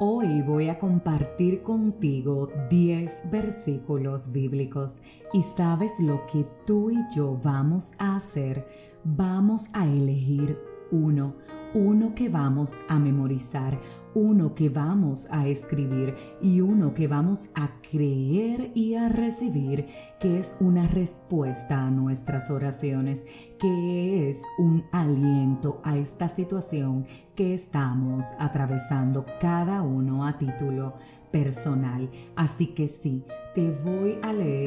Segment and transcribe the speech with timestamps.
[0.00, 4.98] Hoy voy a compartir contigo 10 versículos bíblicos
[5.32, 8.64] y sabes lo que tú y yo vamos a hacer.
[9.02, 10.56] Vamos a elegir
[10.90, 11.34] uno,
[11.74, 13.78] uno que vamos a memorizar,
[14.14, 19.86] uno que vamos a escribir y uno que vamos a creer y a recibir,
[20.18, 23.24] que es una respuesta a nuestras oraciones,
[23.58, 30.94] que es un aliento a esta situación que estamos atravesando cada uno a título
[31.30, 32.10] personal.
[32.34, 34.57] Así que sí, te voy a leer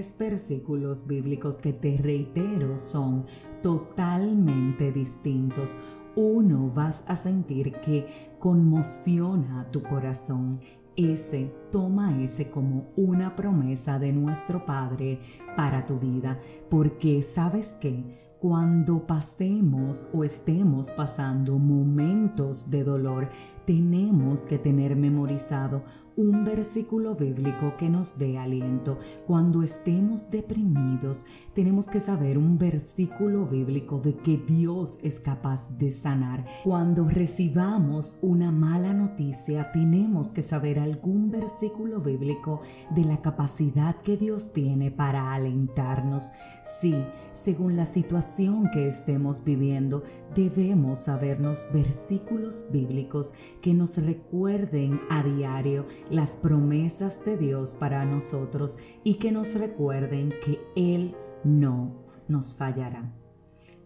[0.00, 3.26] 10 versículos bíblicos que te reitero son
[3.62, 5.76] totalmente distintos.
[6.16, 8.06] Uno vas a sentir que
[8.38, 10.60] conmociona tu corazón.
[10.96, 15.20] Ese, toma ese como una promesa de nuestro Padre
[15.54, 16.40] para tu vida,
[16.70, 23.28] porque sabes que cuando pasemos o estemos pasando momentos de dolor,
[23.70, 25.84] tenemos que tener memorizado
[26.16, 28.98] un versículo bíblico que nos dé aliento.
[29.28, 35.92] Cuando estemos deprimidos, tenemos que saber un versículo bíblico de que Dios es capaz de
[35.92, 36.44] sanar.
[36.64, 44.16] Cuando recibamos una mala noticia, tenemos que saber algún versículo bíblico de la capacidad que
[44.16, 46.32] Dios tiene para alentarnos.
[46.80, 46.94] Sí,
[47.32, 50.02] según la situación que estemos viviendo,
[50.34, 58.78] debemos sabernos versículos bíblicos que nos recuerden a diario las promesas de Dios para nosotros
[59.04, 63.12] y que nos recuerden que Él no nos fallará.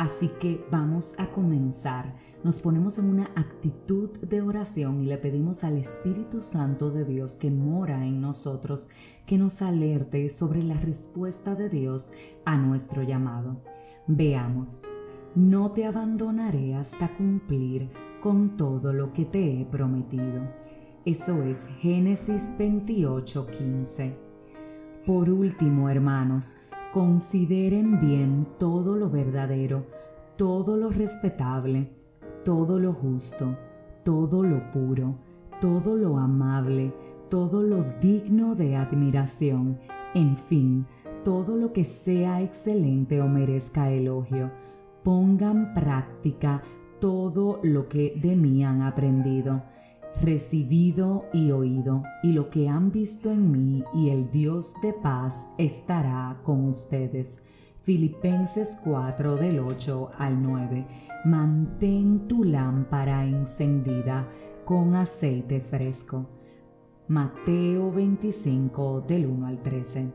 [0.00, 2.14] Así que vamos a comenzar.
[2.42, 7.36] Nos ponemos en una actitud de oración y le pedimos al Espíritu Santo de Dios
[7.36, 8.88] que mora en nosotros
[9.26, 12.14] que nos alerte sobre la respuesta de Dios
[12.46, 13.60] a nuestro llamado.
[14.06, 14.84] Veamos,
[15.34, 20.42] no te abandonaré hasta cumplir con todo lo que te he prometido.
[21.04, 24.14] Eso es Génesis 28:15.
[25.06, 26.56] Por último, hermanos,
[26.92, 29.86] consideren bien todo lo verdadero,
[30.36, 31.90] todo lo respetable,
[32.44, 33.56] todo lo justo,
[34.04, 35.16] todo lo puro,
[35.60, 36.92] todo lo amable,
[37.30, 39.78] todo lo digno de admiración,
[40.14, 40.86] en fin,
[41.24, 44.50] todo lo que sea excelente o merezca elogio.
[45.02, 46.62] Pongan práctica
[47.00, 49.62] todo lo que de mí han aprendido
[50.20, 55.50] recibido y oído, y lo que han visto en mí, y el Dios de paz
[55.56, 57.42] estará con ustedes.
[57.82, 60.86] Filipenses 4 del 8 al 9.
[61.24, 64.28] Mantén tu lámpara encendida
[64.64, 66.26] con aceite fresco.
[67.08, 70.12] Mateo 25 del 1 al 13.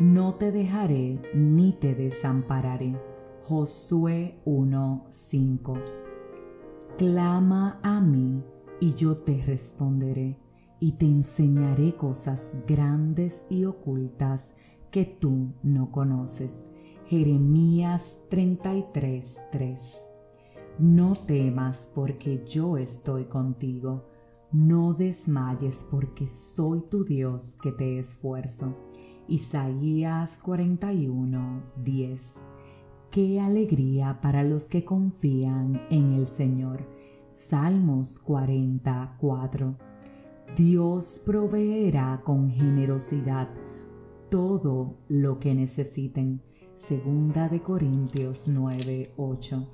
[0.00, 2.94] No te dejaré ni te desampararé.
[3.42, 6.05] Josué 1 5.
[6.98, 8.42] Clama a mí
[8.80, 10.38] y yo te responderé
[10.80, 14.56] y te enseñaré cosas grandes y ocultas
[14.90, 16.72] que tú no conoces.
[17.04, 20.10] Jeremías 33:3
[20.78, 24.06] No temas porque yo estoy contigo.
[24.50, 28.74] No desmayes porque soy tu Dios que te esfuerzo.
[29.28, 32.55] Isaías 41:10
[33.16, 36.86] Qué alegría para los que confían en el Señor
[37.34, 39.74] Salmos 44.
[40.54, 43.48] Dios proveerá con generosidad
[44.28, 46.42] todo lo que necesiten.
[46.76, 49.66] Segunda de Corintios 9, 8.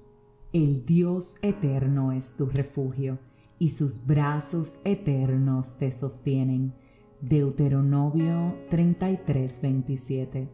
[0.53, 3.19] El Dios eterno es tu refugio
[3.59, 6.75] y sus brazos eternos te sostienen.
[7.21, 10.49] Deuteronomio 33, 27.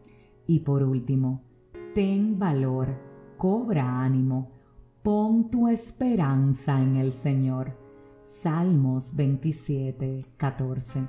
[0.46, 1.47] Y por último,
[1.98, 2.94] ten valor,
[3.36, 4.52] cobra ánimo,
[5.02, 7.76] Pon tu esperanza en el Señor.
[8.24, 11.08] Salmos 27, 14.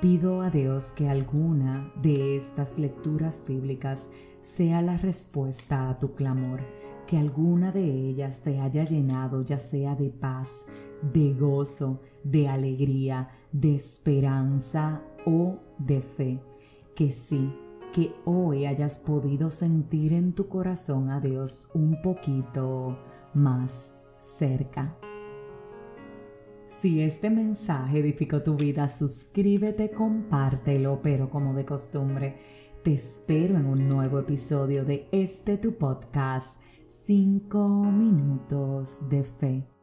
[0.00, 4.10] Pido a Dios que alguna de estas lecturas bíblicas
[4.42, 6.60] sea la respuesta a tu clamor,
[7.06, 10.66] que alguna de ellas te haya llenado ya sea de paz,
[11.02, 16.40] de gozo, de alegría, de esperanza o de fe.
[16.96, 17.52] Que sí,
[17.96, 22.98] que hoy hayas podido sentir en tu corazón a Dios un poquito
[23.32, 24.98] más cerca.
[26.68, 32.36] Si este mensaje edificó tu vida, suscríbete, compártelo, pero como de costumbre,
[32.84, 39.75] te espero en un nuevo episodio de este tu podcast, 5 minutos de fe.